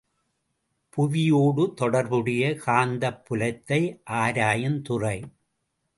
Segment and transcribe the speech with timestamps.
[0.89, 4.01] புவியோடு தொடர்புடைய காந்தப் புலத்தை
[4.09, 5.17] ஆராயுந் துறை.